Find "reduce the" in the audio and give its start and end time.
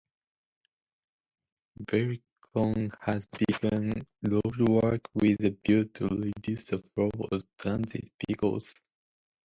6.07-6.79